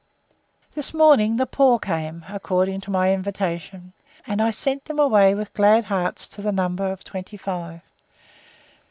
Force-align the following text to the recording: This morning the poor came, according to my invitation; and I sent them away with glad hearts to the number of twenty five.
This 0.73 0.95
morning 0.95 1.35
the 1.37 1.45
poor 1.45 1.77
came, 1.77 2.25
according 2.27 2.81
to 2.81 2.89
my 2.89 3.13
invitation; 3.13 3.93
and 4.25 4.41
I 4.41 4.49
sent 4.49 4.85
them 4.85 4.97
away 4.97 5.35
with 5.35 5.53
glad 5.53 5.83
hearts 5.83 6.27
to 6.29 6.41
the 6.41 6.51
number 6.51 6.91
of 6.91 7.03
twenty 7.03 7.37
five. 7.37 7.81